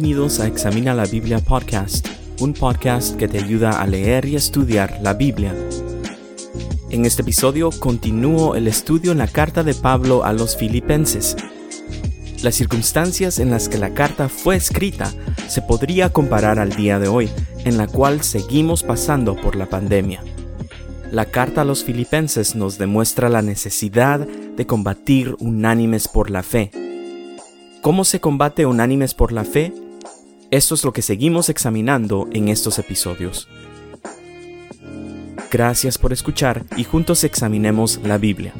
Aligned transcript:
Bienvenidos 0.00 0.38
a 0.38 0.46
Examina 0.46 0.94
la 0.94 1.06
Biblia 1.06 1.40
Podcast, 1.40 2.06
un 2.38 2.52
podcast 2.52 3.16
que 3.16 3.26
te 3.26 3.38
ayuda 3.38 3.80
a 3.80 3.86
leer 3.88 4.26
y 4.26 4.36
estudiar 4.36 5.00
la 5.02 5.12
Biblia. 5.12 5.52
En 6.90 7.04
este 7.04 7.22
episodio 7.22 7.70
continúo 7.70 8.54
el 8.54 8.68
estudio 8.68 9.10
en 9.10 9.18
la 9.18 9.26
carta 9.26 9.64
de 9.64 9.74
Pablo 9.74 10.22
a 10.22 10.32
los 10.32 10.56
filipenses. 10.56 11.36
Las 12.44 12.54
circunstancias 12.54 13.40
en 13.40 13.50
las 13.50 13.68
que 13.68 13.76
la 13.76 13.92
carta 13.92 14.28
fue 14.28 14.54
escrita 14.54 15.12
se 15.48 15.62
podría 15.62 16.10
comparar 16.10 16.60
al 16.60 16.76
día 16.76 17.00
de 17.00 17.08
hoy, 17.08 17.28
en 17.64 17.76
la 17.76 17.88
cual 17.88 18.22
seguimos 18.22 18.84
pasando 18.84 19.34
por 19.34 19.56
la 19.56 19.66
pandemia. 19.66 20.22
La 21.10 21.24
carta 21.24 21.62
a 21.62 21.64
los 21.64 21.82
filipenses 21.82 22.54
nos 22.54 22.78
demuestra 22.78 23.28
la 23.28 23.42
necesidad 23.42 24.20
de 24.20 24.64
combatir 24.64 25.34
unánimes 25.40 26.06
por 26.06 26.30
la 26.30 26.44
fe 26.44 26.70
¿Cómo 27.80 28.04
se 28.04 28.20
combate 28.20 28.66
unánimes 28.66 29.14
por 29.14 29.30
la 29.30 29.44
fe? 29.44 29.72
Esto 30.50 30.74
es 30.74 30.82
lo 30.82 30.94
que 30.94 31.02
seguimos 31.02 31.50
examinando 31.50 32.26
en 32.32 32.48
estos 32.48 32.78
episodios. 32.78 33.48
Gracias 35.50 35.98
por 35.98 36.14
escuchar 36.14 36.64
y 36.74 36.84
juntos 36.84 37.22
examinemos 37.22 38.00
la 38.02 38.16
Biblia. 38.16 38.54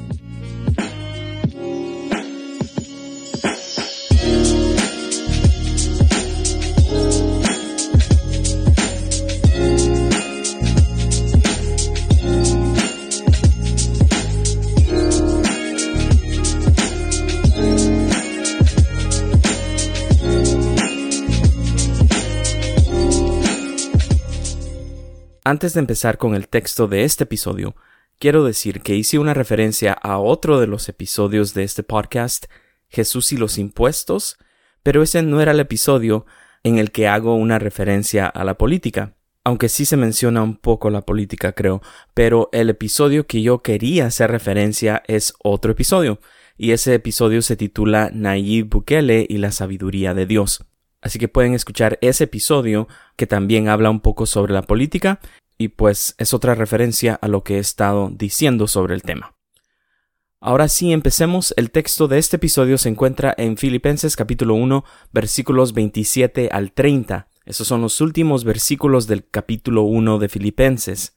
Antes 25.49 25.73
de 25.73 25.81
empezar 25.81 26.19
con 26.19 26.35
el 26.35 26.47
texto 26.47 26.89
de 26.89 27.05
este 27.05 27.25
episodio, 27.25 27.75
quiero 28.19 28.45
decir 28.45 28.83
que 28.83 28.97
hice 28.97 29.19
una 29.19 29.33
referencia 29.33 29.95
a 29.95 30.19
otro 30.19 30.61
de 30.61 30.67
los 30.67 30.91
episodios 30.91 31.55
de 31.55 31.65
este 31.65 31.83
podcast, 31.83 32.45
Jesús 32.91 33.33
y 33.33 33.39
los 33.39 33.57
impuestos, 33.57 34.37
pero 34.83 35.03
ese 35.03 35.23
no 35.23 35.41
era 35.41 35.53
el 35.53 35.61
episodio 35.61 36.27
en 36.65 36.77
el 36.77 36.91
que 36.91 37.09
hago 37.09 37.35
una 37.35 37.59
referencia 37.59 38.27
a 38.27 38.45
la 38.45 38.59
política, 38.59 39.17
aunque 39.43 39.71
sí 39.71 39.87
se 39.87 39.97
menciona 39.97 40.43
un 40.43 40.55
poco 40.55 40.91
la 40.91 41.01
política, 41.01 41.53
creo, 41.53 41.81
pero 42.13 42.51
el 42.53 42.69
episodio 42.69 43.27
que 43.27 43.41
yo 43.41 43.63
quería 43.63 44.05
hacer 44.05 44.31
referencia 44.31 45.03
es 45.07 45.33
otro 45.43 45.73
episodio, 45.73 46.21
y 46.59 46.73
ese 46.73 46.93
episodio 46.93 47.41
se 47.41 47.57
titula 47.57 48.11
Nayib 48.13 48.69
Bukele 48.69 49.25
y 49.27 49.39
la 49.39 49.51
sabiduría 49.51 50.13
de 50.13 50.27
Dios. 50.27 50.67
Así 51.01 51.19
que 51.19 51.29
pueden 51.29 51.55
escuchar 51.55 51.99
ese 52.01 52.25
episodio 52.25 52.89
que 53.17 53.27
también 53.27 53.69
habla 53.69 53.91
un 53.91 54.01
poco 54.01 54.27
sobre 54.27 54.53
la 54.53 54.63
política 54.63 55.21
y 55.57 55.69
pues 55.69 56.15
es 56.19 56.35
otra 56.35 56.55
referencia 56.55 57.15
a 57.15 57.29
lo 57.29 57.43
que 57.43 57.57
he 57.57 57.59
estado 57.59 58.11
diciendo 58.13 58.67
sobre 58.67 58.95
el 58.95 59.03
tema. 59.03 59.35
Ahora 60.41 60.69
sí, 60.69 60.93
empecemos. 60.93 61.53
El 61.57 61.73
texto 61.73 62.07
de 62.07 62.19
este 62.19 62.37
episodio 62.37 62.79
se 62.79 62.89
encuentra 62.89 63.35
en 63.37 63.57
Filipenses 63.57 64.15
capítulo 64.15 64.55
1 64.55 64.85
versículos 65.13 65.73
27 65.73 66.51
al 66.53 66.73
30. 66.73 67.29
Esos 67.45 67.67
son 67.67 67.81
los 67.81 68.01
últimos 68.01 68.45
versículos 68.45 69.09
del 69.09 69.29
capítulo 69.29 69.83
1 69.83 70.19
de 70.19 70.29
Filipenses. 70.29 71.17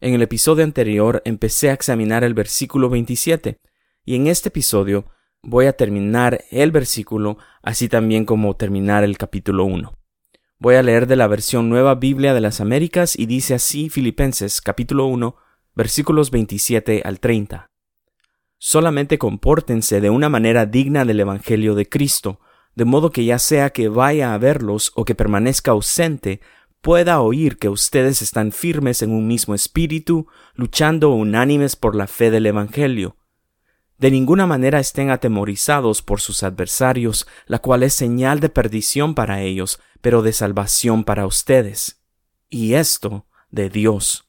En 0.00 0.12
el 0.12 0.20
episodio 0.20 0.62
anterior 0.62 1.22
empecé 1.24 1.70
a 1.70 1.72
examinar 1.72 2.22
el 2.22 2.34
versículo 2.34 2.90
27 2.90 3.56
y 4.04 4.16
en 4.16 4.26
este 4.26 4.50
episodio 4.50 5.06
voy 5.44 5.66
a 5.66 5.74
terminar 5.74 6.44
el 6.50 6.70
versículo, 6.72 7.38
así 7.62 7.88
también 7.88 8.24
como 8.24 8.56
terminar 8.56 9.04
el 9.04 9.18
capítulo 9.18 9.64
1. 9.64 9.96
Voy 10.58 10.76
a 10.76 10.82
leer 10.82 11.06
de 11.06 11.16
la 11.16 11.26
versión 11.26 11.68
Nueva 11.68 11.94
Biblia 11.94 12.32
de 12.32 12.40
las 12.40 12.60
Américas 12.60 13.18
y 13.18 13.26
dice 13.26 13.54
así 13.54 13.90
Filipenses 13.90 14.60
capítulo 14.60 15.06
1 15.06 15.36
versículos 15.74 16.30
27 16.30 17.02
al 17.04 17.20
30. 17.20 17.70
Solamente 18.58 19.18
compórtense 19.18 20.00
de 20.00 20.10
una 20.10 20.28
manera 20.28 20.64
digna 20.64 21.04
del 21.04 21.20
Evangelio 21.20 21.74
de 21.74 21.88
Cristo, 21.88 22.40
de 22.74 22.86
modo 22.86 23.10
que 23.10 23.24
ya 23.24 23.38
sea 23.38 23.70
que 23.70 23.88
vaya 23.88 24.32
a 24.32 24.38
verlos 24.38 24.92
o 24.94 25.04
que 25.04 25.14
permanezca 25.14 25.72
ausente, 25.72 26.40
pueda 26.80 27.20
oír 27.20 27.58
que 27.58 27.68
ustedes 27.68 28.22
están 28.22 28.52
firmes 28.52 29.02
en 29.02 29.10
un 29.10 29.26
mismo 29.26 29.54
espíritu, 29.54 30.28
luchando 30.54 31.10
unánimes 31.10 31.76
por 31.76 31.94
la 31.94 32.06
fe 32.06 32.30
del 32.30 32.46
Evangelio 32.46 33.16
de 33.98 34.10
ninguna 34.10 34.46
manera 34.46 34.80
estén 34.80 35.10
atemorizados 35.10 36.02
por 36.02 36.20
sus 36.20 36.42
adversarios, 36.42 37.26
la 37.46 37.60
cual 37.60 37.82
es 37.82 37.94
señal 37.94 38.40
de 38.40 38.48
perdición 38.48 39.14
para 39.14 39.42
ellos, 39.42 39.80
pero 40.00 40.22
de 40.22 40.32
salvación 40.32 41.04
para 41.04 41.26
ustedes. 41.26 42.02
Y 42.50 42.74
esto 42.74 43.26
de 43.50 43.70
Dios. 43.70 44.28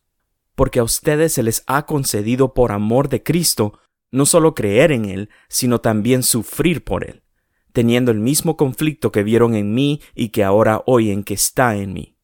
Porque 0.56 0.80
a 0.80 0.84
ustedes 0.84 1.34
se 1.34 1.44
les 1.44 1.64
ha 1.68 1.86
concedido 1.86 2.54
por 2.54 2.72
amor 2.72 3.10
de 3.10 3.24
Cristo 3.24 3.80
no 4.12 4.26
solo 4.26 4.56
creer 4.56 4.92
en 4.92 5.06
Él, 5.06 5.30
sino 5.50 5.82
también 5.82 6.24
sufrir 6.24 6.84
por 6.84 7.04
Él, 7.04 7.24
teniendo 7.74 8.12
el 8.12 8.20
mismo 8.20 8.56
conflicto 8.56 9.12
que 9.12 9.24
vieron 9.24 9.56
en 9.56 9.74
mí 9.74 10.02
y 10.14 10.30
que 10.30 10.44
ahora 10.44 10.84
oyen 10.86 11.24
que 11.24 11.34
está 11.34 11.76
en 11.76 11.92
mí. 11.92 12.18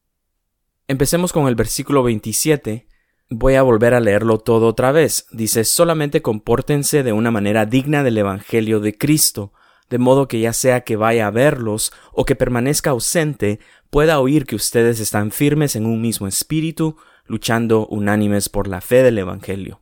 Empecemos 0.88 1.32
con 1.32 1.48
el 1.48 1.54
versículo 1.54 2.02
27, 2.02 2.86
Voy 3.34 3.54
a 3.54 3.62
volver 3.62 3.94
a 3.94 4.00
leerlo 4.00 4.36
todo 4.36 4.66
otra 4.66 4.92
vez. 4.92 5.26
Dice, 5.32 5.64
solamente 5.64 6.20
compórtense 6.20 7.02
de 7.02 7.14
una 7.14 7.30
manera 7.30 7.64
digna 7.64 8.02
del 8.02 8.18
Evangelio 8.18 8.78
de 8.78 8.98
Cristo, 8.98 9.54
de 9.88 9.96
modo 9.96 10.28
que 10.28 10.38
ya 10.38 10.52
sea 10.52 10.82
que 10.82 10.96
vaya 10.96 11.28
a 11.28 11.30
verlos 11.30 11.94
o 12.12 12.26
que 12.26 12.36
permanezca 12.36 12.90
ausente, 12.90 13.58
pueda 13.88 14.20
oír 14.20 14.44
que 14.44 14.54
ustedes 14.54 15.00
están 15.00 15.30
firmes 15.30 15.76
en 15.76 15.86
un 15.86 16.02
mismo 16.02 16.26
espíritu, 16.26 16.96
luchando 17.24 17.86
unánimes 17.86 18.50
por 18.50 18.68
la 18.68 18.82
fe 18.82 19.02
del 19.02 19.16
Evangelio. 19.16 19.80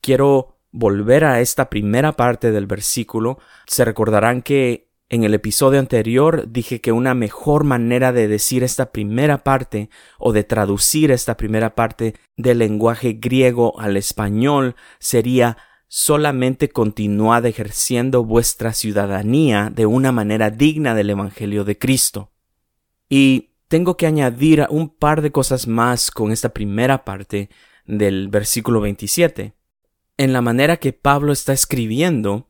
Quiero 0.00 0.60
volver 0.70 1.24
a 1.24 1.40
esta 1.40 1.68
primera 1.70 2.12
parte 2.12 2.52
del 2.52 2.66
versículo. 2.66 3.40
Se 3.66 3.84
recordarán 3.84 4.42
que 4.42 4.92
en 5.14 5.22
el 5.22 5.32
episodio 5.32 5.78
anterior 5.78 6.50
dije 6.50 6.80
que 6.80 6.90
una 6.90 7.14
mejor 7.14 7.62
manera 7.62 8.12
de 8.12 8.26
decir 8.26 8.64
esta 8.64 8.90
primera 8.90 9.44
parte 9.44 9.88
o 10.18 10.32
de 10.32 10.42
traducir 10.42 11.12
esta 11.12 11.36
primera 11.36 11.76
parte 11.76 12.16
del 12.36 12.58
lenguaje 12.58 13.12
griego 13.12 13.78
al 13.78 13.96
español 13.96 14.74
sería 14.98 15.56
solamente 15.86 16.68
continuad 16.70 17.46
ejerciendo 17.46 18.24
vuestra 18.24 18.72
ciudadanía 18.72 19.70
de 19.72 19.86
una 19.86 20.10
manera 20.10 20.50
digna 20.50 20.96
del 20.96 21.10
Evangelio 21.10 21.62
de 21.62 21.78
Cristo. 21.78 22.32
Y 23.08 23.50
tengo 23.68 23.96
que 23.96 24.08
añadir 24.08 24.66
un 24.68 24.88
par 24.88 25.22
de 25.22 25.30
cosas 25.30 25.68
más 25.68 26.10
con 26.10 26.32
esta 26.32 26.48
primera 26.48 27.04
parte 27.04 27.50
del 27.86 28.30
versículo 28.30 28.80
27. 28.80 29.54
En 30.16 30.32
la 30.32 30.40
manera 30.40 30.78
que 30.78 30.92
Pablo 30.92 31.32
está 31.32 31.52
escribiendo, 31.52 32.48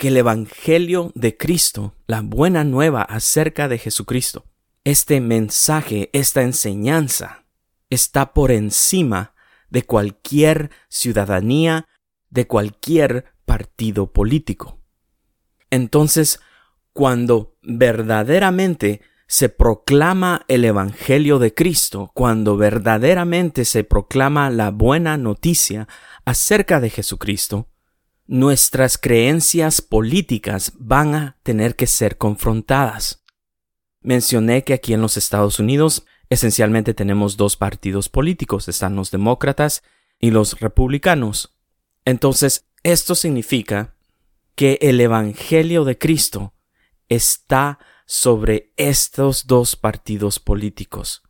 que 0.00 0.08
el 0.08 0.16
Evangelio 0.16 1.12
de 1.14 1.36
Cristo, 1.36 1.94
la 2.06 2.22
buena 2.22 2.64
nueva 2.64 3.02
acerca 3.02 3.68
de 3.68 3.76
Jesucristo, 3.76 4.46
este 4.82 5.20
mensaje, 5.20 6.08
esta 6.14 6.40
enseñanza, 6.40 7.44
está 7.90 8.32
por 8.32 8.50
encima 8.50 9.34
de 9.68 9.82
cualquier 9.82 10.70
ciudadanía, 10.88 11.86
de 12.30 12.46
cualquier 12.46 13.26
partido 13.44 14.10
político. 14.10 14.80
Entonces, 15.68 16.40
cuando 16.94 17.58
verdaderamente 17.60 19.02
se 19.26 19.50
proclama 19.50 20.46
el 20.48 20.64
Evangelio 20.64 21.38
de 21.38 21.52
Cristo, 21.52 22.10
cuando 22.14 22.56
verdaderamente 22.56 23.66
se 23.66 23.84
proclama 23.84 24.48
la 24.48 24.70
buena 24.70 25.18
noticia 25.18 25.88
acerca 26.24 26.80
de 26.80 26.88
Jesucristo, 26.88 27.69
nuestras 28.30 28.96
creencias 28.96 29.82
políticas 29.82 30.72
van 30.78 31.16
a 31.16 31.36
tener 31.42 31.74
que 31.74 31.88
ser 31.88 32.16
confrontadas. 32.16 33.24
Mencioné 34.02 34.62
que 34.62 34.72
aquí 34.72 34.94
en 34.94 35.00
los 35.00 35.16
Estados 35.16 35.58
Unidos 35.58 36.06
esencialmente 36.28 36.94
tenemos 36.94 37.36
dos 37.36 37.56
partidos 37.56 38.08
políticos, 38.08 38.68
están 38.68 38.94
los 38.94 39.10
demócratas 39.10 39.82
y 40.20 40.30
los 40.30 40.60
republicanos. 40.60 41.58
Entonces, 42.04 42.66
esto 42.84 43.16
significa 43.16 43.96
que 44.54 44.78
el 44.80 45.00
Evangelio 45.00 45.84
de 45.84 45.98
Cristo 45.98 46.54
está 47.08 47.80
sobre 48.06 48.72
estos 48.76 49.48
dos 49.48 49.74
partidos 49.74 50.38
políticos. 50.38 51.24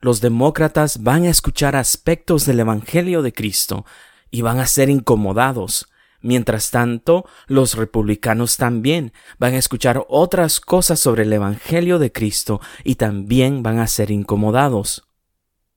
Los 0.00 0.22
demócratas 0.22 1.02
van 1.02 1.24
a 1.24 1.30
escuchar 1.30 1.76
aspectos 1.76 2.46
del 2.46 2.60
Evangelio 2.60 3.20
de 3.20 3.34
Cristo 3.34 3.84
y 4.30 4.40
van 4.40 4.58
a 4.58 4.66
ser 4.66 4.88
incomodados, 4.88 5.90
Mientras 6.24 6.70
tanto, 6.70 7.26
los 7.48 7.74
republicanos 7.74 8.56
también 8.56 9.12
van 9.38 9.52
a 9.52 9.58
escuchar 9.58 10.06
otras 10.08 10.58
cosas 10.58 10.98
sobre 10.98 11.24
el 11.24 11.32
Evangelio 11.34 11.98
de 11.98 12.12
Cristo 12.12 12.62
y 12.82 12.94
también 12.94 13.62
van 13.62 13.78
a 13.78 13.86
ser 13.86 14.10
incomodados. 14.10 15.06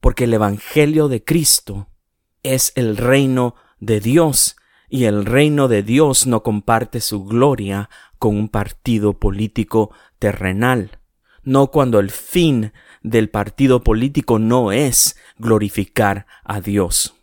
Porque 0.00 0.24
el 0.24 0.32
Evangelio 0.32 1.08
de 1.08 1.22
Cristo 1.22 1.88
es 2.42 2.72
el 2.76 2.96
reino 2.96 3.56
de 3.78 4.00
Dios 4.00 4.56
y 4.88 5.04
el 5.04 5.26
reino 5.26 5.68
de 5.68 5.82
Dios 5.82 6.26
no 6.26 6.42
comparte 6.42 7.02
su 7.02 7.26
gloria 7.26 7.90
con 8.18 8.34
un 8.34 8.48
partido 8.48 9.18
político 9.18 9.90
terrenal. 10.18 10.98
no 11.44 11.70
cuando 11.70 11.98
el 11.98 12.10
fin 12.10 12.72
del 13.02 13.28
partido 13.28 13.82
político 13.82 14.38
no 14.38 14.72
es 14.72 15.16
glorificar 15.38 16.26
a 16.44 16.60
Dios. 16.60 17.14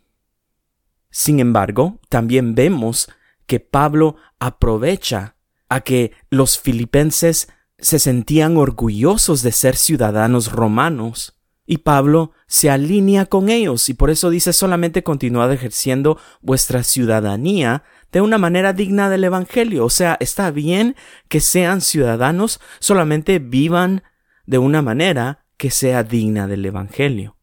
Sin 1.10 1.40
embargo, 1.40 1.98
también 2.08 2.54
vemos 2.54 3.08
que 3.46 3.60
Pablo 3.60 4.16
aprovecha 4.38 5.36
a 5.68 5.80
que 5.80 6.12
los 6.30 6.58
filipenses 6.58 7.48
se 7.78 7.98
sentían 7.98 8.56
orgullosos 8.56 9.42
de 9.42 9.52
ser 9.52 9.76
ciudadanos 9.76 10.52
romanos 10.52 11.36
y 11.66 11.78
Pablo 11.78 12.32
se 12.46 12.70
alinea 12.70 13.26
con 13.26 13.48
ellos 13.48 13.88
y 13.88 13.94
por 13.94 14.10
eso 14.10 14.30
dice 14.30 14.52
solamente 14.52 15.02
continuad 15.02 15.52
ejerciendo 15.52 16.18
vuestra 16.40 16.84
ciudadanía 16.84 17.82
de 18.12 18.20
una 18.20 18.38
manera 18.38 18.72
digna 18.72 19.10
del 19.10 19.24
Evangelio. 19.24 19.84
O 19.84 19.90
sea, 19.90 20.16
está 20.20 20.50
bien 20.52 20.94
que 21.28 21.40
sean 21.40 21.80
ciudadanos, 21.80 22.60
solamente 22.78 23.40
vivan 23.40 24.04
de 24.46 24.58
una 24.58 24.80
manera 24.80 25.44
que 25.56 25.70
sea 25.70 26.04
digna 26.04 26.46
del 26.46 26.64
Evangelio. 26.64 27.36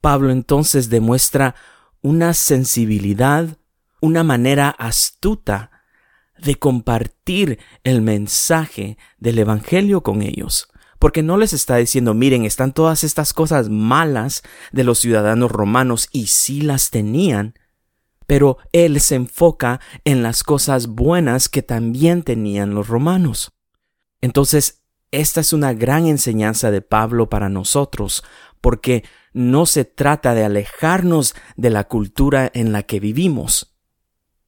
Pablo 0.00 0.30
entonces 0.30 0.88
demuestra 0.88 1.56
una 2.00 2.32
sensibilidad, 2.32 3.58
una 4.00 4.22
manera 4.24 4.70
astuta 4.70 5.70
de 6.38 6.54
compartir 6.56 7.58
el 7.84 8.02
mensaje 8.02 8.96
del 9.18 9.38
Evangelio 9.38 10.02
con 10.02 10.22
ellos 10.22 10.70
porque 11.00 11.22
no 11.22 11.38
les 11.38 11.54
está 11.54 11.76
diciendo, 11.76 12.12
miren, 12.12 12.44
están 12.44 12.74
todas 12.74 13.04
estas 13.04 13.32
cosas 13.32 13.70
malas 13.70 14.42
de 14.70 14.84
los 14.84 14.98
ciudadanos 14.98 15.50
romanos 15.50 16.10
y 16.12 16.26
sí 16.26 16.60
las 16.60 16.90
tenían, 16.90 17.54
pero 18.26 18.58
él 18.72 19.00
se 19.00 19.14
enfoca 19.14 19.80
en 20.04 20.22
las 20.22 20.44
cosas 20.44 20.88
buenas 20.88 21.48
que 21.48 21.62
también 21.62 22.22
tenían 22.22 22.74
los 22.74 22.88
romanos. 22.88 23.50
Entonces, 24.20 24.82
esta 25.10 25.40
es 25.40 25.54
una 25.54 25.72
gran 25.72 26.06
enseñanza 26.06 26.70
de 26.70 26.82
Pablo 26.82 27.30
para 27.30 27.48
nosotros, 27.48 28.22
porque 28.60 29.02
no 29.32 29.64
se 29.64 29.86
trata 29.86 30.34
de 30.34 30.44
alejarnos 30.44 31.34
de 31.56 31.70
la 31.70 31.84
cultura 31.84 32.50
en 32.52 32.72
la 32.72 32.82
que 32.82 33.00
vivimos. 33.00 33.74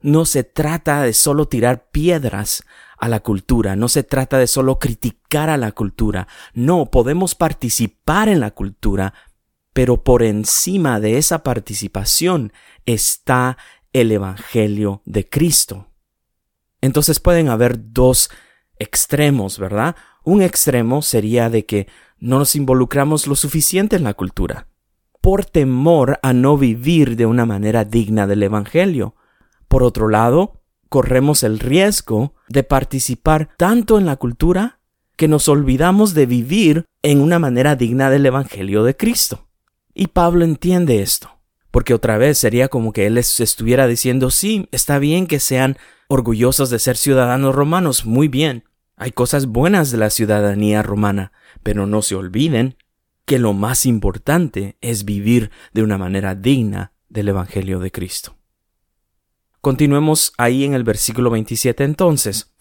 No 0.02 0.24
se 0.24 0.44
trata 0.44 1.02
de 1.02 1.12
solo 1.12 1.48
tirar 1.48 1.88
piedras 1.90 2.64
a 2.98 3.08
la 3.08 3.20
cultura, 3.20 3.74
no 3.74 3.88
se 3.88 4.02
trata 4.02 4.38
de 4.38 4.46
solo 4.46 4.78
criticar 4.78 5.50
a 5.50 5.56
la 5.56 5.72
cultura, 5.72 6.28
no, 6.54 6.90
podemos 6.90 7.34
participar 7.34 8.28
en 8.28 8.38
la 8.38 8.52
cultura, 8.52 9.14
pero 9.72 10.04
por 10.04 10.22
encima 10.22 11.00
de 11.00 11.18
esa 11.18 11.42
participación 11.42 12.52
está 12.86 13.58
el 13.92 14.12
Evangelio 14.12 15.02
de 15.04 15.28
Cristo. 15.28 15.88
Entonces 16.80 17.20
pueden 17.20 17.48
haber 17.48 17.92
dos 17.92 18.30
extremos, 18.78 19.58
¿verdad? 19.58 19.96
Un 20.24 20.42
extremo 20.42 21.02
sería 21.02 21.50
de 21.50 21.64
que 21.64 21.88
no 22.18 22.38
nos 22.38 22.54
involucramos 22.54 23.26
lo 23.26 23.34
suficiente 23.34 23.96
en 23.96 24.04
la 24.04 24.14
cultura, 24.14 24.68
por 25.20 25.44
temor 25.44 26.18
a 26.22 26.32
no 26.32 26.56
vivir 26.56 27.16
de 27.16 27.26
una 27.26 27.46
manera 27.46 27.84
digna 27.84 28.26
del 28.26 28.42
Evangelio. 28.44 29.16
Por 29.72 29.84
otro 29.84 30.08
lado, 30.08 30.60
corremos 30.90 31.42
el 31.42 31.58
riesgo 31.58 32.34
de 32.46 32.62
participar 32.62 33.48
tanto 33.56 33.98
en 33.98 34.04
la 34.04 34.16
cultura 34.16 34.80
que 35.16 35.28
nos 35.28 35.48
olvidamos 35.48 36.12
de 36.12 36.26
vivir 36.26 36.84
en 37.00 37.22
una 37.22 37.38
manera 37.38 37.74
digna 37.74 38.10
del 38.10 38.26
Evangelio 38.26 38.84
de 38.84 38.94
Cristo. 38.98 39.48
Y 39.94 40.08
Pablo 40.08 40.44
entiende 40.44 41.00
esto, 41.00 41.38
porque 41.70 41.94
otra 41.94 42.18
vez 42.18 42.36
sería 42.36 42.68
como 42.68 42.92
que 42.92 43.06
él 43.06 43.14
les 43.14 43.40
estuviera 43.40 43.86
diciendo, 43.86 44.30
sí, 44.30 44.68
está 44.72 44.98
bien 44.98 45.26
que 45.26 45.40
sean 45.40 45.78
orgullosos 46.06 46.68
de 46.68 46.78
ser 46.78 46.98
ciudadanos 46.98 47.54
romanos, 47.54 48.04
muy 48.04 48.28
bien, 48.28 48.64
hay 48.96 49.12
cosas 49.12 49.46
buenas 49.46 49.90
de 49.90 49.96
la 49.96 50.10
ciudadanía 50.10 50.82
romana, 50.82 51.32
pero 51.62 51.86
no 51.86 52.02
se 52.02 52.14
olviden 52.14 52.76
que 53.24 53.38
lo 53.38 53.54
más 53.54 53.86
importante 53.86 54.76
es 54.82 55.06
vivir 55.06 55.50
de 55.72 55.82
una 55.82 55.96
manera 55.96 56.34
digna 56.34 56.92
del 57.08 57.30
Evangelio 57.30 57.78
de 57.78 57.90
Cristo. 57.90 58.36
Continuemos 59.62 60.32
ahí 60.38 60.64
en 60.64 60.74
el 60.74 60.82
versículo 60.82 61.30
27 61.30 61.84
entonces. 61.84 62.52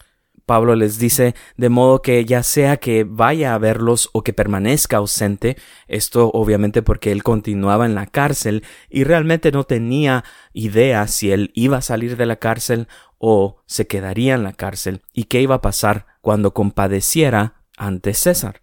Pablo 0.46 0.76
les 0.76 1.00
dice, 1.00 1.34
de 1.56 1.68
modo 1.68 2.00
que 2.00 2.24
ya 2.24 2.44
sea 2.44 2.76
que 2.76 3.02
vaya 3.02 3.54
a 3.54 3.58
verlos 3.58 4.08
o 4.12 4.22
que 4.22 4.32
permanezca 4.32 4.98
ausente, 4.98 5.56
esto 5.88 6.30
obviamente 6.32 6.80
porque 6.80 7.10
él 7.10 7.24
continuaba 7.24 7.86
en 7.86 7.96
la 7.96 8.06
cárcel 8.06 8.62
y 8.88 9.02
realmente 9.02 9.50
no 9.50 9.64
tenía 9.64 10.22
idea 10.52 11.08
si 11.08 11.32
él 11.32 11.50
iba 11.54 11.78
a 11.78 11.82
salir 11.82 12.16
de 12.16 12.26
la 12.26 12.36
cárcel 12.36 12.86
o 13.18 13.60
se 13.66 13.88
quedaría 13.88 14.34
en 14.34 14.44
la 14.44 14.52
cárcel 14.52 15.02
y 15.12 15.24
qué 15.24 15.40
iba 15.40 15.56
a 15.56 15.60
pasar 15.60 16.06
cuando 16.20 16.54
compadeciera 16.54 17.64
ante 17.76 18.14
César. 18.14 18.60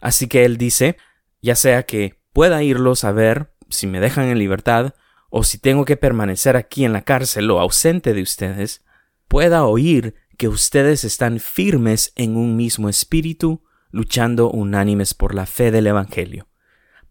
Así 0.00 0.26
que 0.26 0.44
él 0.44 0.56
dice, 0.58 0.96
ya 1.40 1.54
sea 1.54 1.84
que 1.84 2.20
pueda 2.32 2.64
irlos 2.64 3.04
a 3.04 3.12
ver 3.12 3.54
si 3.68 3.86
me 3.86 4.00
dejan 4.00 4.26
en 4.26 4.40
libertad, 4.40 4.94
o 5.30 5.44
si 5.44 5.58
tengo 5.58 5.84
que 5.84 5.96
permanecer 5.96 6.56
aquí 6.56 6.84
en 6.84 6.92
la 6.92 7.02
cárcel 7.02 7.50
o 7.50 7.60
ausente 7.60 8.12
de 8.12 8.22
ustedes, 8.22 8.84
pueda 9.28 9.64
oír 9.64 10.16
que 10.36 10.48
ustedes 10.48 11.04
están 11.04 11.38
firmes 11.38 12.12
en 12.16 12.36
un 12.36 12.56
mismo 12.56 12.88
espíritu, 12.88 13.62
luchando 13.90 14.50
unánimes 14.50 15.14
por 15.14 15.34
la 15.34 15.46
fe 15.46 15.70
del 15.70 15.86
Evangelio. 15.86 16.48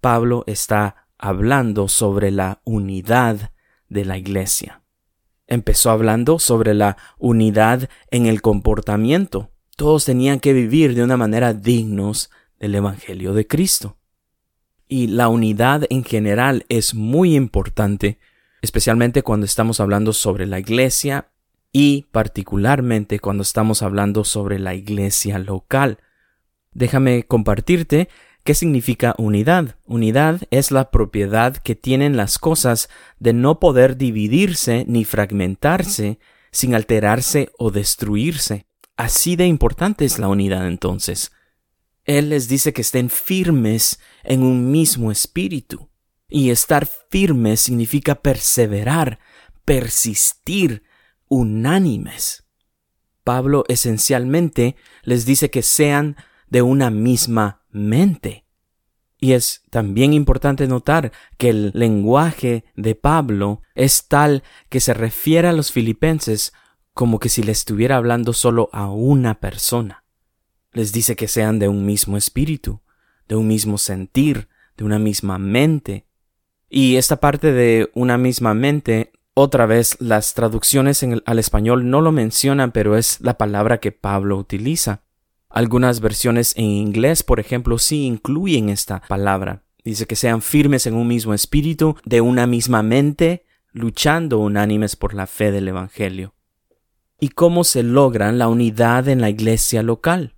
Pablo 0.01 0.44
está 0.48 1.07
hablando 1.18 1.88
sobre 1.88 2.31
la 2.31 2.62
unidad 2.66 3.51
de 3.88 4.06
la 4.06 4.18
Iglesia. 4.18 4.83
Empezó 5.48 5.89
hablando 5.89 6.39
sobre 6.39 6.74
la 6.74 6.98
unidad 7.18 7.89
en 8.12 8.25
el 8.25 8.42
comportamiento. 8.42 9.51
Todos 9.77 10.06
tenían 10.06 10.39
que 10.39 10.54
vivir 10.54 10.94
de 10.94 11.04
una 11.04 11.18
manera 11.18 11.54
dignos 11.54 12.30
del 12.60 12.75
Evangelio 12.75 13.33
de 13.33 13.48
Cristo 13.48 13.99
y 14.89 15.07
la 15.07 15.30
unidad 15.30 15.86
en 15.89 16.03
general 16.03 16.65
es 16.68 16.95
muy 16.95 17.36
importante, 17.36 18.18
especialmente 18.62 19.21
cuando 19.21 19.45
estamos 19.45 19.80
hablando 19.80 20.12
sobre 20.12 20.48
la 20.48 20.60
iglesia 20.60 21.29
y 21.72 22.08
particularmente 22.12 23.19
cuando 23.19 23.43
estamos 23.43 23.84
hablando 23.84 24.24
sobre 24.24 24.58
la 24.58 24.74
iglesia 24.74 25.38
local. 25.38 26.00
Déjame 26.74 27.24
compartirte 27.24 28.10
qué 28.43 28.55
significa 28.55 29.13
unidad. 29.19 29.75
Unidad 29.86 30.41
es 30.50 30.72
la 30.72 30.89
propiedad 30.89 31.55
que 31.55 31.75
tienen 31.75 32.17
las 32.17 32.39
cosas 32.39 32.89
de 33.19 33.34
no 33.34 33.60
poder 33.60 33.96
dividirse 33.96 34.86
ni 34.88 35.05
fragmentarse 35.05 36.19
sin 36.51 36.74
alterarse 36.74 37.51
o 37.60 37.69
destruirse. 37.69 38.65
Así 38.98 39.36
de 39.36 39.46
importante 39.46 40.03
es 40.03 40.17
la 40.17 40.27
unidad 40.27 40.67
entonces. 40.67 41.31
Él 42.06 42.29
les 42.29 42.48
dice 42.48 42.74
que 42.74 42.82
estén 42.82 43.10
firmes 43.10 44.00
en 44.24 44.44
un 44.44 44.72
mismo 44.72 45.12
espíritu. 45.12 45.89
Y 46.27 46.51
estar 46.51 46.88
firmes 47.10 47.60
significa 47.60 48.15
perseverar, 48.15 49.20
persistir, 49.65 50.84
unánimes. 51.27 52.46
Pablo 53.24 53.63
esencialmente 53.68 54.75
les 55.03 55.25
dice 55.25 55.50
que 55.50 55.62
sean 55.62 56.15
de 56.50 56.62
una 56.62 56.89
misma 56.89 57.63
mente. 57.70 58.46
Y 59.20 59.34
es 59.34 59.63
también 59.70 60.13
importante 60.13 60.68
notar 60.68 61.12
que 61.38 61.50
el 61.50 61.72
lenguaje 61.74 62.63
de 62.75 62.96
Pablo 62.96 63.62
es 63.75 64.08
tal 64.08 64.44
que 64.70 64.79
se 64.79 64.94
refiere 64.94 65.48
a 65.48 65.53
los 65.53 65.72
filipenses 65.72 66.53
como 66.94 67.20
que 67.20 67.29
si 67.29 67.44
le 67.44 67.51
estuviera 67.51 67.98
hablando 67.98 68.34
solo 68.34 68.70
a 68.72 68.89
una 68.89 69.39
persona 69.39 69.99
les 70.74 70.92
dice 70.92 71.16
que 71.16 71.28
sean 71.28 71.60
de 71.60 71.68
un 71.68 71.86
mismo 71.86 72.18
espíritu, 72.18 72.82
de 73.28 73.36
un 73.36 73.48
mismo 73.48 73.78
sentir, 73.78 74.50
de 74.78 74.84
una 74.84 75.00
misma 75.00 75.38
mente. 75.38 76.06
Y 76.70 76.98
esta 76.98 77.20
parte 77.20 77.52
de 77.52 77.90
una 77.94 78.18
misma 78.18 78.54
mente, 78.54 79.12
otra 79.34 79.66
vez 79.66 79.98
las 80.00 80.34
traducciones 80.34 81.04
al 81.26 81.40
español 81.40 81.90
no 81.90 82.02
lo 82.02 82.12
mencionan, 82.12 82.72
pero 82.72 82.98
es 82.98 83.20
la 83.22 83.38
palabra 83.38 83.80
que 83.80 83.92
Pablo 83.92 84.38
utiliza. 84.38 85.04
Algunas 85.50 86.00
versiones 86.00 86.54
en 86.56 86.66
inglés, 86.66 87.24
por 87.24 87.40
ejemplo, 87.40 87.80
sí 87.80 88.06
incluyen 88.06 88.70
esta 88.70 89.02
palabra. 89.08 89.64
Dice 89.84 90.06
que 90.06 90.16
sean 90.16 90.42
firmes 90.42 90.86
en 90.86 90.94
un 90.94 91.08
mismo 91.08 91.34
espíritu, 91.34 91.96
de 92.06 92.22
una 92.22 92.46
misma 92.46 92.84
mente, 92.84 93.46
luchando 93.72 94.40
unánimes 94.40 94.96
por 94.96 95.14
la 95.14 95.26
fe 95.26 95.52
del 95.52 95.68
Evangelio. 95.68 96.36
¿Y 97.20 97.30
cómo 97.30 97.64
se 97.64 97.84
logra 97.84 98.32
la 98.32 98.48
unidad 98.48 99.08
en 99.08 99.22
la 99.22 99.30
iglesia 99.30 99.82
local? 99.84 100.36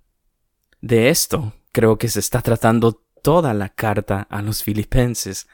De 0.82 1.10
esto 1.10 1.54
creo 1.70 1.96
que 1.96 2.08
se 2.08 2.18
está 2.18 2.42
tratando 2.42 3.04
toda 3.22 3.54
la 3.54 3.68
carta 3.68 4.26
a 4.28 4.42
los 4.42 4.64
filipenses. 4.64 5.46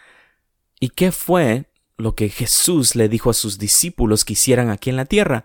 ¿Y 0.80 0.88
qué 0.88 1.12
fue 1.12 1.70
lo 1.98 2.14
que 2.14 2.30
Jesús 2.30 2.96
le 2.96 3.10
dijo 3.10 3.28
a 3.28 3.34
sus 3.34 3.58
discípulos 3.58 4.24
que 4.24 4.32
hicieran 4.32 4.70
aquí 4.70 4.88
en 4.88 4.96
la 4.96 5.04
tierra? 5.04 5.44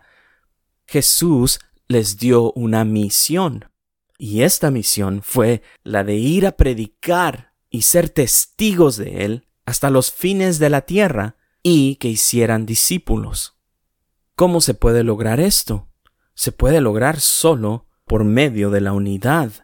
Jesús 0.87 1.59
les 1.89 2.17
dio 2.17 2.53
una 2.53 2.85
misión. 2.85 3.69
Y 4.17 4.43
esta 4.43 4.71
misión 4.71 5.21
fue 5.21 5.61
la 5.83 6.05
de 6.05 6.15
ir 6.15 6.47
a 6.47 6.53
predicar 6.53 7.53
y 7.69 7.81
ser 7.81 8.09
testigos 8.09 8.95
de 8.95 9.25
Él 9.25 9.47
hasta 9.65 9.89
los 9.89 10.13
fines 10.13 10.59
de 10.59 10.69
la 10.69 10.81
tierra 10.81 11.35
y 11.61 11.97
que 11.97 12.07
hicieran 12.07 12.65
discípulos. 12.65 13.57
¿Cómo 14.35 14.61
se 14.61 14.75
puede 14.75 15.03
lograr 15.03 15.41
esto? 15.41 15.89
Se 16.35 16.53
puede 16.53 16.79
lograr 16.79 17.19
solo 17.19 17.89
por 18.05 18.23
medio 18.23 18.69
de 18.69 18.79
la 18.79 18.93
unidad 18.93 19.62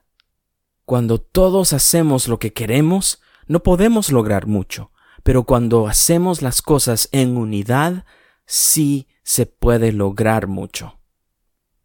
Cuando 0.90 1.22
todos 1.22 1.74
hacemos 1.74 2.28
lo 2.28 2.40
que 2.40 2.52
queremos, 2.52 3.22
no 3.46 3.62
podemos 3.62 4.12
lograr 4.12 4.48
mucho, 4.48 4.92
pero 5.22 5.44
cuando 5.44 5.88
hacemos 5.88 6.42
las 6.42 6.64
cosas 6.64 7.10
en 7.12 7.38
unidad, 7.38 8.06
sí 8.48 9.08
se 9.22 9.46
puede 9.46 9.92
lograr 9.92 10.48
mucho. 10.48 11.00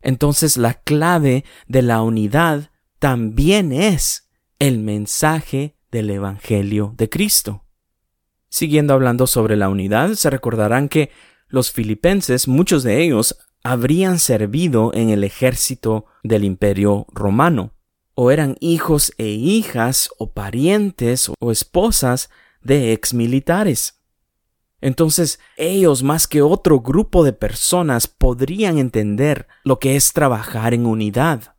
Entonces 0.01 0.57
la 0.57 0.73
clave 0.73 1.45
de 1.67 1.83
la 1.83 2.01
unidad 2.01 2.71
también 2.99 3.73
es 3.73 4.31
el 4.59 4.79
mensaje 4.79 5.77
del 5.91 6.09
Evangelio 6.09 6.95
de 6.97 7.11
Cristo. 7.11 7.67
Siguiendo 8.49 8.95
hablando 8.95 9.27
sobre 9.27 9.57
la 9.57 9.69
unidad, 9.69 10.15
se 10.15 10.31
recordarán 10.31 10.89
que 10.89 11.11
los 11.47 11.73
filipenses, 11.73 12.49
muchos 12.49 12.83
de 12.83 13.03
ellos, 13.03 13.37
habrían 13.63 14.19
servido 14.19 14.93
en 14.95 15.11
el 15.11 15.25
ejército 15.25 16.07
del 16.23 16.45
imperio 16.45 17.07
romano, 17.13 17.74
o 18.15 18.31
eran 18.31 18.57
hijos 18.61 19.13
e 19.19 19.29
hijas 19.29 20.09
o 20.19 20.33
parientes 20.33 21.31
o 21.41 21.51
esposas 21.51 22.31
de 22.63 22.93
exmilitares. 22.93 24.01
Entonces 24.81 25.41
ellos 25.57 26.03
más 26.03 26.27
que 26.27 26.43
otro 26.43 26.81
grupo 26.81 27.25
de 27.25 27.33
personas 27.33 28.07
podrían 28.07 28.79
entender 28.79 29.49
lo 29.65 29.79
que 29.79 29.97
es 29.97 30.13
trabajar 30.13 30.75
en 30.75 30.87
unidad. 30.87 31.55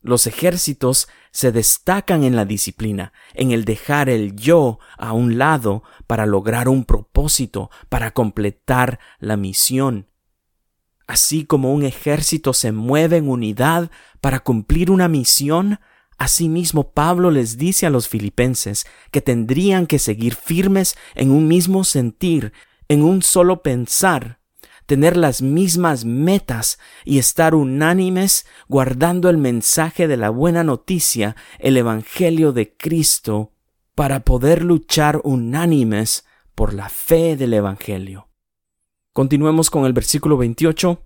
Los 0.00 0.26
ejércitos 0.26 1.08
se 1.30 1.52
destacan 1.52 2.24
en 2.24 2.34
la 2.34 2.44
disciplina, 2.44 3.12
en 3.34 3.52
el 3.52 3.64
dejar 3.64 4.08
el 4.08 4.34
yo 4.34 4.80
a 4.98 5.12
un 5.12 5.38
lado 5.38 5.84
para 6.08 6.26
lograr 6.26 6.68
un 6.68 6.84
propósito, 6.84 7.70
para 7.88 8.10
completar 8.10 8.98
la 9.20 9.36
misión. 9.36 10.08
Así 11.06 11.44
como 11.44 11.72
un 11.72 11.82
ejército 11.82 12.52
se 12.52 12.72
mueve 12.72 13.16
en 13.16 13.28
unidad 13.28 13.90
para 14.20 14.40
cumplir 14.40 14.90
una 14.90 15.08
misión, 15.08 15.80
asimismo 16.18 16.92
Pablo 16.92 17.30
les 17.30 17.58
dice 17.58 17.86
a 17.86 17.90
los 17.90 18.08
filipenses 18.08 18.86
que 19.10 19.20
tendrían 19.20 19.86
que 19.86 19.98
seguir 19.98 20.34
firmes 20.34 20.96
en 21.14 21.30
un 21.30 21.48
mismo 21.48 21.84
sentir, 21.84 22.52
en 22.88 23.02
un 23.02 23.22
solo 23.22 23.62
pensar, 23.62 24.40
tener 24.86 25.16
las 25.16 25.42
mismas 25.42 26.04
metas 26.04 26.78
y 27.04 27.18
estar 27.18 27.54
unánimes 27.54 28.46
guardando 28.68 29.28
el 29.28 29.38
mensaje 29.38 30.06
de 30.06 30.16
la 30.16 30.30
buena 30.30 30.64
noticia, 30.64 31.36
el 31.58 31.76
Evangelio 31.76 32.52
de 32.52 32.76
Cristo, 32.76 33.52
para 33.94 34.20
poder 34.20 34.62
luchar 34.62 35.20
unánimes 35.24 36.24
por 36.54 36.74
la 36.74 36.88
fe 36.88 37.36
del 37.36 37.54
Evangelio. 37.54 38.31
Continuemos 39.12 39.68
con 39.68 39.84
el 39.84 39.92
versículo 39.92 40.38
28. 40.38 41.02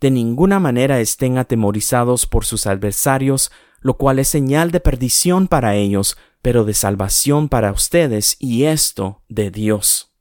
De 0.00 0.10
ninguna 0.10 0.58
manera 0.58 1.00
estén 1.00 1.36
atemorizados 1.36 2.26
por 2.26 2.46
sus 2.46 2.66
adversarios, 2.66 3.52
lo 3.80 3.98
cual 3.98 4.18
es 4.18 4.28
señal 4.28 4.70
de 4.70 4.80
perdición 4.80 5.46
para 5.46 5.74
ellos, 5.74 6.16
pero 6.40 6.64
de 6.64 6.72
salvación 6.72 7.50
para 7.50 7.72
ustedes, 7.72 8.36
y 8.38 8.64
esto 8.64 9.22
de 9.28 9.50
Dios. 9.50 10.14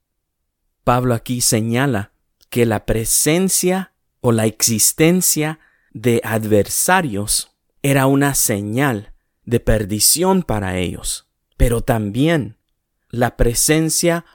Pablo 0.83 1.13
aquí 1.13 1.39
señala 1.39 2.11
que 2.49 2.65
la 2.65 2.85
presencia 2.85 3.93
o 4.19 4.33
la 4.33 4.45
existencia 4.45 5.59
de 5.93 6.19
adversarios 6.23 7.55
era 7.81 8.07
una 8.07 8.35
señal 8.35 9.13
de 9.45 9.61
perdición 9.61 10.43
para 10.43 10.77
ellos, 10.77 11.29
pero 11.55 11.81
también 11.81 12.57
la 13.09 13.37
presencia 13.37 14.25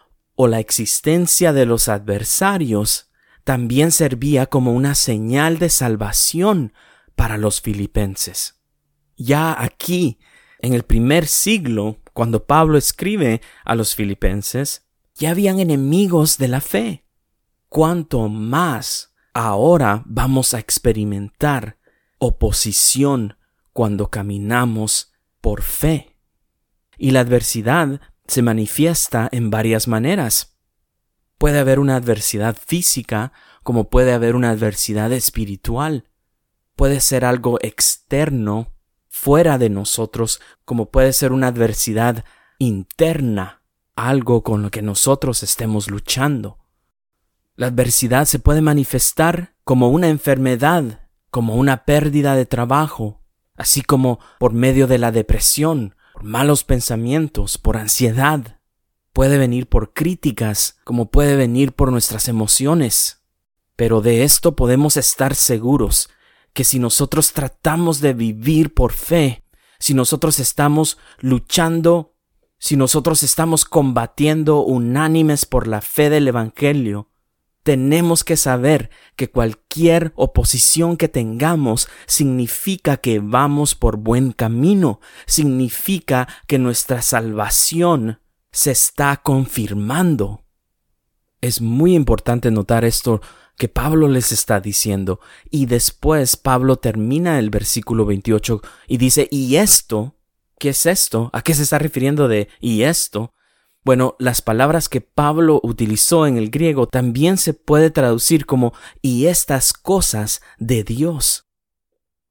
o 0.43 0.49
la 0.49 0.59
existencia 0.59 1.53
de 1.53 1.67
los 1.67 1.89
adversarios 1.89 3.11
también 3.45 3.93
servía 3.93 4.47
como 4.47 4.73
una 4.73 4.95
señal 4.95 5.59
de 5.59 5.69
salvación 5.69 6.73
para 7.15 7.37
los 7.37 7.61
filipenses. 7.61 8.59
Ya 9.19 9.55
aquí, 9.63 10.19
en 10.61 10.73
el 10.73 10.85
primer 10.85 11.27
siglo, 11.27 11.99
cuando 12.15 12.47
Pablo 12.47 12.79
escribe 12.79 13.43
a 13.67 13.75
los 13.75 13.95
filipenses, 13.95 14.87
ya 15.15 15.33
habían 15.33 15.61
enemigos 15.61 16.39
de 16.39 16.49
la 16.49 16.63
fe. 16.63 17.05
Cuanto 17.69 18.31
más 18.31 19.13
ahora 19.35 20.05
vamos 20.07 20.55
a 20.55 20.59
experimentar 20.59 21.77
oposición 22.17 23.37
cuando 23.75 24.09
caminamos 24.09 25.13
por 25.43 25.61
fe. 25.61 26.17
Y 26.97 27.11
la 27.11 27.21
adversidad 27.21 28.01
se 28.31 28.43
manifiesta 28.43 29.29
en 29.33 29.51
varias 29.51 29.89
maneras. 29.89 30.57
Puede 31.37 31.59
haber 31.59 31.79
una 31.79 31.97
adversidad 31.97 32.57
física 32.57 33.33
como 33.63 33.91
puede 33.91 34.13
haber 34.13 34.37
una 34.37 34.51
adversidad 34.51 35.13
espiritual. 35.13 36.09
Puede 36.77 37.01
ser 37.01 37.25
algo 37.25 37.59
externo, 37.61 38.73
fuera 39.09 39.59
de 39.59 39.69
nosotros, 39.69 40.41
como 40.65 40.91
puede 40.91 41.13
ser 41.13 41.33
una 41.33 41.49
adversidad 41.49 42.25
interna, 42.59 43.63
algo 43.97 44.43
con 44.43 44.63
lo 44.63 44.71
que 44.71 44.83
nosotros 44.83 45.43
estemos 45.43 45.91
luchando. 45.91 46.59
La 47.57 47.67
adversidad 47.67 48.25
se 48.25 48.39
puede 48.39 48.63
manifestar 48.63 49.55
como 49.65 49.91
una 49.91 50.09
enfermedad, 50.09 51.09
como 51.31 51.57
una 51.57 51.85
pérdida 51.85 52.35
de 52.35 52.47
trabajo, 52.47 53.21
así 53.57 53.83
como 53.83 54.21
por 54.39 54.53
medio 54.53 54.87
de 54.87 54.99
la 54.99 55.13
depresión, 55.13 55.95
malos 56.23 56.65
pensamientos, 56.65 57.59
por 57.59 57.77
ansiedad. 57.77 58.61
Puede 59.13 59.39
venir 59.39 59.69
por 59.69 59.93
críticas, 59.93 60.79
como 60.85 61.11
puede 61.11 61.37
venir 61.37 61.73
por 61.73 61.91
nuestras 61.91 62.29
emociones. 62.29 63.23
Pero 63.77 64.01
de 64.01 64.25
esto 64.25 64.57
podemos 64.57 64.97
estar 64.97 65.35
seguros, 65.35 66.11
que 66.53 66.65
si 66.65 66.79
nosotros 66.79 67.33
tratamos 67.33 68.01
de 68.01 68.15
vivir 68.15 68.75
por 68.75 68.93
fe, 68.93 69.45
si 69.79 69.95
nosotros 69.95 70.39
estamos 70.39 70.99
luchando, 71.19 72.15
si 72.59 72.77
nosotros 72.77 73.23
estamos 73.23 73.65
combatiendo 73.65 74.61
unánimes 74.61 75.47
por 75.47 75.67
la 75.67 75.81
fe 75.81 76.11
del 76.11 76.29
Evangelio, 76.29 77.10
tenemos 77.63 78.25
que 78.25 78.37
saber 78.37 78.91
que 79.17 79.31
cualquier 79.31 80.13
oposición 80.17 80.97
que 80.97 81.09
tengamos 81.09 81.89
significa 82.07 82.97
que 82.97 83.21
vamos 83.21 83.75
por 83.75 83.97
buen 83.97 84.33
camino, 84.33 85.01
significa 85.27 86.29
que 86.47 86.59
nuestra 86.59 87.03
salvación 87.03 88.21
se 88.51 88.71
está 88.71 89.19
confirmando. 89.23 90.45
Es 91.41 91.61
muy 91.61 91.95
importante 91.95 92.51
notar 92.51 92.85
esto 92.85 93.21
que 93.57 93.69
Pablo 93.69 94.09
les 94.09 94.33
está 94.33 94.59
diciendo, 94.61 95.21
y 95.51 95.67
después 95.67 96.37
Pablo 96.37 96.77
termina 96.77 97.39
el 97.39 97.51
versículo 97.51 98.07
28 98.07 98.63
y 98.89 98.97
dice, 98.97 99.29
¿y 99.31 99.57
esto? 99.57 100.17
¿Qué 100.59 100.71
es 100.71 100.87
esto? 100.87 101.29
¿A 101.35 101.43
qué 101.43 101.53
se 101.53 101.65
está 101.65 101.79
refiriendo 101.79 102.27
de 102.27 102.49
y 102.59 102.83
esto? 102.83 103.35
Bueno, 103.83 104.15
las 104.19 104.43
palabras 104.43 104.89
que 104.89 105.01
Pablo 105.01 105.61
utilizó 105.63 106.27
en 106.27 106.37
el 106.37 106.51
griego 106.51 106.87
también 106.87 107.39
se 107.39 107.55
puede 107.55 107.91
traducir 107.91 108.45
como 108.45 108.75
y 109.01 109.27
estas 109.27 109.73
cosas 109.73 110.43
de 110.59 110.85
Dios. 110.85 111.47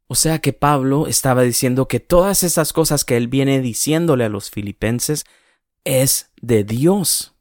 O 0.07 0.15
sea 0.15 0.39
que 0.39 0.53
Pablo 0.53 1.07
estaba 1.07 1.41
diciendo 1.41 1.87
que 1.87 1.99
todas 1.99 2.43
esas 2.43 2.73
cosas 2.73 3.03
que 3.05 3.17
él 3.17 3.27
viene 3.27 3.61
diciéndole 3.61 4.25
a 4.25 4.29
los 4.29 4.49
filipenses 4.49 5.23
es 5.83 6.31
de 6.41 6.63
Dios. 6.63 7.35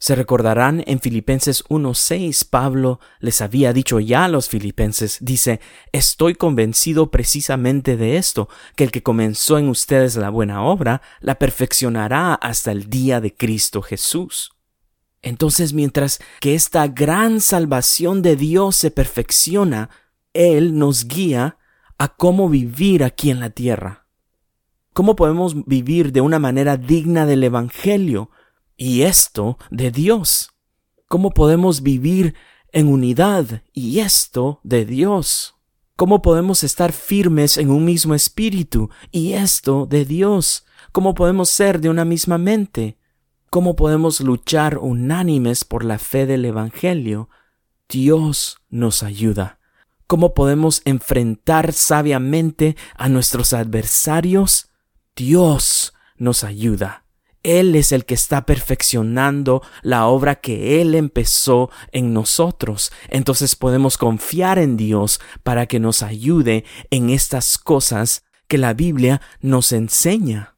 Se 0.00 0.14
recordarán 0.14 0.84
en 0.86 1.00
Filipenses 1.00 1.64
1.6 1.64 2.48
Pablo 2.48 3.00
les 3.18 3.40
había 3.40 3.72
dicho 3.72 3.98
ya 3.98 4.26
a 4.26 4.28
los 4.28 4.48
filipenses, 4.48 5.18
dice, 5.20 5.60
estoy 5.90 6.36
convencido 6.36 7.10
precisamente 7.10 7.96
de 7.96 8.16
esto, 8.16 8.48
que 8.76 8.84
el 8.84 8.92
que 8.92 9.02
comenzó 9.02 9.58
en 9.58 9.68
ustedes 9.68 10.14
la 10.14 10.30
buena 10.30 10.62
obra, 10.62 11.02
la 11.18 11.34
perfeccionará 11.34 12.34
hasta 12.34 12.70
el 12.70 12.88
día 12.88 13.20
de 13.20 13.34
Cristo 13.34 13.82
Jesús. 13.82 14.52
Entonces, 15.20 15.72
mientras 15.72 16.20
que 16.38 16.54
esta 16.54 16.86
gran 16.86 17.40
salvación 17.40 18.22
de 18.22 18.36
Dios 18.36 18.76
se 18.76 18.92
perfecciona, 18.92 19.90
Él 20.32 20.78
nos 20.78 21.08
guía 21.08 21.58
a 21.98 22.14
cómo 22.14 22.48
vivir 22.48 23.02
aquí 23.02 23.30
en 23.30 23.40
la 23.40 23.50
tierra. 23.50 24.06
¿Cómo 24.92 25.16
podemos 25.16 25.66
vivir 25.66 26.12
de 26.12 26.20
una 26.20 26.38
manera 26.38 26.76
digna 26.76 27.26
del 27.26 27.42
Evangelio? 27.42 28.30
Y 28.78 29.02
esto 29.02 29.58
de 29.70 29.90
Dios. 29.90 30.52
¿Cómo 31.08 31.30
podemos 31.30 31.82
vivir 31.82 32.34
en 32.72 32.86
unidad 32.86 33.62
y 33.74 33.98
esto 33.98 34.60
de 34.62 34.86
Dios? 34.86 35.56
¿Cómo 35.96 36.22
podemos 36.22 36.62
estar 36.62 36.92
firmes 36.92 37.58
en 37.58 37.70
un 37.70 37.84
mismo 37.84 38.14
espíritu 38.14 38.88
y 39.10 39.32
esto 39.32 39.84
de 39.84 40.04
Dios? 40.04 40.64
¿Cómo 40.92 41.14
podemos 41.14 41.50
ser 41.50 41.80
de 41.80 41.90
una 41.90 42.04
misma 42.04 42.38
mente? 42.38 42.96
¿Cómo 43.50 43.74
podemos 43.74 44.20
luchar 44.20 44.78
unánimes 44.78 45.64
por 45.64 45.84
la 45.84 45.98
fe 45.98 46.24
del 46.24 46.44
Evangelio? 46.44 47.28
Dios 47.88 48.58
nos 48.70 49.02
ayuda. 49.02 49.58
¿Cómo 50.06 50.34
podemos 50.34 50.82
enfrentar 50.84 51.72
sabiamente 51.72 52.76
a 52.94 53.08
nuestros 53.08 53.52
adversarios? 53.52 54.70
Dios 55.16 55.94
nos 56.16 56.44
ayuda. 56.44 57.07
Él 57.48 57.74
es 57.76 57.92
el 57.92 58.04
que 58.04 58.14
está 58.14 58.44
perfeccionando 58.44 59.62
la 59.82 60.06
obra 60.06 60.36
que 60.36 60.80
Él 60.80 60.94
empezó 60.94 61.70
en 61.92 62.12
nosotros. 62.12 62.92
Entonces 63.08 63.56
podemos 63.56 63.96
confiar 63.96 64.58
en 64.58 64.76
Dios 64.76 65.20
para 65.42 65.66
que 65.66 65.80
nos 65.80 66.02
ayude 66.02 66.64
en 66.90 67.10
estas 67.10 67.56
cosas 67.56 68.24
que 68.48 68.58
la 68.58 68.74
Biblia 68.74 69.20
nos 69.40 69.72
enseña. 69.72 70.56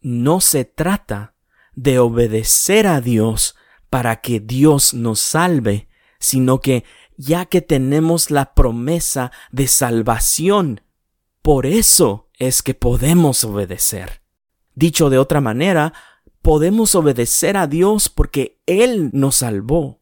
No 0.00 0.40
se 0.40 0.64
trata 0.64 1.34
de 1.74 1.98
obedecer 1.98 2.86
a 2.86 3.00
Dios 3.00 3.54
para 3.88 4.20
que 4.20 4.40
Dios 4.40 4.94
nos 4.94 5.20
salve, 5.20 5.88
sino 6.18 6.60
que 6.60 6.84
ya 7.16 7.46
que 7.46 7.60
tenemos 7.60 8.30
la 8.30 8.54
promesa 8.54 9.30
de 9.50 9.66
salvación, 9.66 10.82
por 11.42 11.66
eso 11.66 12.28
es 12.38 12.62
que 12.62 12.74
podemos 12.74 13.44
obedecer. 13.44 14.19
Dicho 14.74 15.10
de 15.10 15.18
otra 15.18 15.40
manera, 15.40 15.92
podemos 16.42 16.94
obedecer 16.94 17.56
a 17.56 17.66
Dios 17.66 18.08
porque 18.08 18.60
Él 18.66 19.10
nos 19.12 19.36
salvó. 19.36 20.00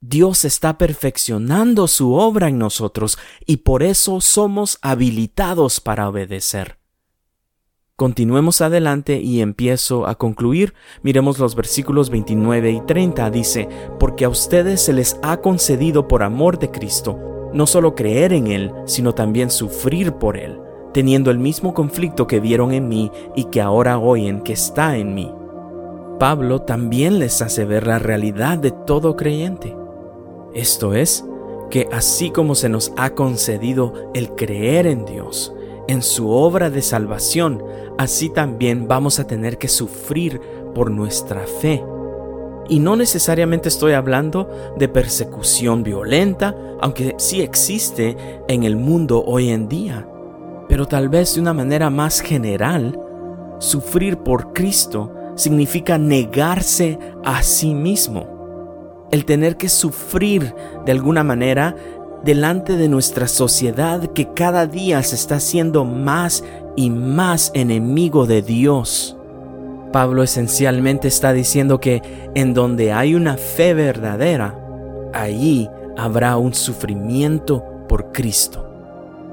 Dios 0.00 0.44
está 0.44 0.78
perfeccionando 0.78 1.86
su 1.86 2.14
obra 2.14 2.48
en 2.48 2.58
nosotros 2.58 3.18
y 3.46 3.58
por 3.58 3.84
eso 3.84 4.20
somos 4.20 4.78
habilitados 4.82 5.80
para 5.80 6.08
obedecer. 6.08 6.82
Continuemos 7.94 8.60
adelante 8.62 9.20
y 9.20 9.42
empiezo 9.42 10.08
a 10.08 10.16
concluir. 10.16 10.74
Miremos 11.02 11.38
los 11.38 11.54
versículos 11.54 12.10
29 12.10 12.72
y 12.72 12.80
30. 12.80 13.30
Dice, 13.30 13.68
porque 14.00 14.24
a 14.24 14.28
ustedes 14.28 14.80
se 14.80 14.92
les 14.92 15.20
ha 15.22 15.36
concedido 15.36 16.08
por 16.08 16.24
amor 16.24 16.58
de 16.58 16.72
Cristo, 16.72 17.50
no 17.54 17.68
solo 17.68 17.94
creer 17.94 18.32
en 18.32 18.48
Él, 18.48 18.72
sino 18.86 19.14
también 19.14 19.50
sufrir 19.50 20.14
por 20.14 20.36
Él, 20.36 20.58
teniendo 20.92 21.30
el 21.30 21.38
mismo 21.38 21.74
conflicto 21.74 22.26
que 22.26 22.40
vieron 22.40 22.72
en 22.72 22.88
mí 22.88 23.10
y 23.34 23.44
que 23.44 23.60
ahora 23.60 23.98
oyen 23.98 24.42
que 24.42 24.52
está 24.52 24.96
en 24.96 25.14
mí. 25.14 25.32
Pablo 26.18 26.62
también 26.62 27.18
les 27.18 27.42
hace 27.42 27.64
ver 27.64 27.86
la 27.86 27.98
realidad 27.98 28.58
de 28.58 28.70
todo 28.70 29.16
creyente. 29.16 29.76
Esto 30.54 30.94
es, 30.94 31.24
que 31.70 31.88
así 31.90 32.30
como 32.30 32.54
se 32.54 32.68
nos 32.68 32.92
ha 32.98 33.10
concedido 33.10 33.94
el 34.12 34.34
creer 34.34 34.86
en 34.86 35.06
Dios, 35.06 35.54
en 35.88 36.02
su 36.02 36.30
obra 36.30 36.68
de 36.68 36.82
salvación, 36.82 37.64
así 37.98 38.28
también 38.28 38.86
vamos 38.86 39.18
a 39.18 39.26
tener 39.26 39.56
que 39.56 39.68
sufrir 39.68 40.40
por 40.74 40.90
nuestra 40.90 41.46
fe. 41.46 41.82
Y 42.68 42.78
no 42.78 42.94
necesariamente 42.94 43.68
estoy 43.68 43.92
hablando 43.94 44.48
de 44.78 44.88
persecución 44.88 45.82
violenta, 45.82 46.54
aunque 46.80 47.14
sí 47.18 47.40
existe 47.40 48.16
en 48.48 48.64
el 48.64 48.76
mundo 48.76 49.24
hoy 49.26 49.48
en 49.48 49.68
día, 49.68 50.06
pero 50.68 50.86
tal 50.86 51.08
vez 51.08 51.34
de 51.34 51.40
una 51.40 51.54
manera 51.54 51.90
más 51.90 52.20
general, 52.20 52.98
sufrir 53.58 54.18
por 54.18 54.52
Cristo 54.52 55.12
significa 55.34 55.98
negarse 55.98 56.98
a 57.24 57.42
sí 57.42 57.74
mismo. 57.74 59.06
El 59.10 59.24
tener 59.24 59.56
que 59.56 59.68
sufrir 59.68 60.54
de 60.84 60.92
alguna 60.92 61.22
manera 61.22 61.76
delante 62.24 62.76
de 62.76 62.88
nuestra 62.88 63.28
sociedad 63.28 64.12
que 64.12 64.32
cada 64.32 64.66
día 64.66 65.02
se 65.02 65.16
está 65.16 65.36
haciendo 65.36 65.84
más 65.84 66.44
y 66.76 66.90
más 66.90 67.50
enemigo 67.54 68.26
de 68.26 68.42
Dios. 68.42 69.16
Pablo 69.92 70.22
esencialmente 70.22 71.08
está 71.08 71.32
diciendo 71.32 71.78
que 71.78 72.00
en 72.34 72.54
donde 72.54 72.92
hay 72.92 73.14
una 73.14 73.36
fe 73.36 73.74
verdadera, 73.74 74.58
allí 75.12 75.68
habrá 75.96 76.38
un 76.38 76.54
sufrimiento 76.54 77.62
por 77.88 78.12
Cristo. 78.12 78.61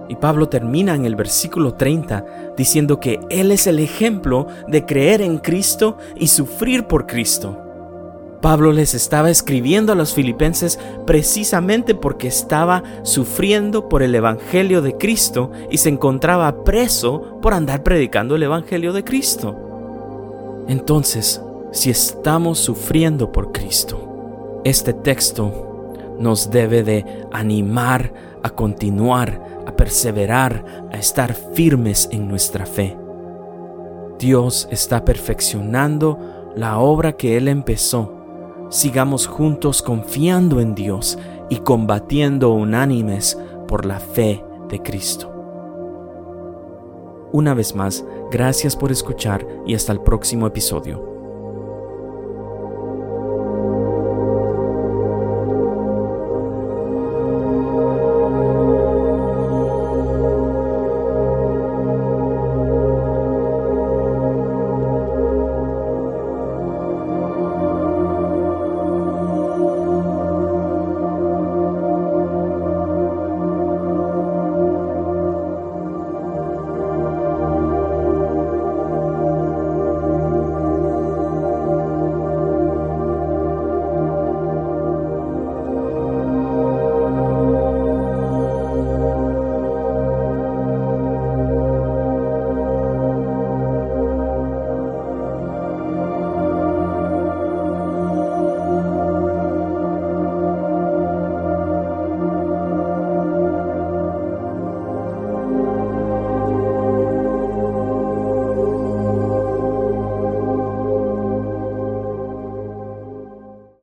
Y 0.10 0.16
Pablo 0.16 0.50
termina 0.50 0.96
en 0.96 1.06
el 1.06 1.16
versículo 1.16 1.76
30 1.76 2.54
diciendo 2.58 3.00
que 3.00 3.20
Él 3.30 3.52
es 3.52 3.68
el 3.68 3.80
ejemplo 3.80 4.48
de 4.68 4.86
creer 4.86 5.22
en 5.22 5.38
Cristo 5.38 5.98
y 6.18 6.28
sufrir 6.28 6.86
por 6.86 7.06
Cristo. 7.06 7.66
Pablo 8.42 8.72
les 8.72 8.94
estaba 8.96 9.30
escribiendo 9.30 9.92
a 9.92 9.96
los 9.96 10.14
filipenses 10.14 10.80
precisamente 11.06 11.94
porque 11.94 12.28
estaba 12.28 12.84
sufriendo 13.04 13.90
por 13.90 14.02
el 14.02 14.16
Evangelio 14.16 14.82
de 14.82 14.98
Cristo 14.98 15.52
y 15.70 15.78
se 15.78 15.90
encontraba 15.90 16.64
preso 16.64 17.40
por 17.42 17.54
andar 17.54 17.84
predicando 17.84 18.36
el 18.36 18.44
Evangelio 18.44 18.94
de 18.94 19.04
Cristo. 19.04 20.66
Entonces, 20.68 21.42
si 21.72 21.90
estamos 21.90 22.60
sufriendo 22.60 23.32
por 23.32 23.52
Cristo, 23.52 24.62
este 24.64 24.94
texto 24.94 25.94
nos 26.18 26.50
debe 26.50 26.84
de 26.84 27.06
animar 27.32 28.29
a 28.44 28.50
continuar, 28.50 29.64
a 29.66 29.76
perseverar, 29.76 30.90
a 30.92 30.98
estar 30.98 31.34
firmes 31.34 32.10
en 32.12 32.28
nuestra 32.28 32.66
fe. 32.66 32.98
Dios 34.18 34.68
está 34.72 35.06
perfeccionando 35.06 36.52
la 36.56 36.80
obra 36.80 37.14
que 37.14 37.38
Él 37.38 37.48
empezó 37.48 38.20
sigamos 38.70 39.28
juntos 39.28 39.82
confiando 39.82 40.62
en 40.62 40.76
Dios 40.76 41.18
y 41.50 41.58
combatiendo 41.58 42.54
unánimes 42.54 43.38
por 43.68 43.86
la 43.86 44.00
fe 44.00 44.44
de 44.70 44.82
Cristo. 44.82 45.36
Una 47.32 47.54
vez 47.54 47.76
más, 47.76 48.06
gracias 48.32 48.76
por 48.76 48.92
escuchar 48.92 49.46
y 49.66 49.76
hasta 49.76 49.92
el 49.92 50.02
próximo 50.02 50.48
episodio. 50.48 51.19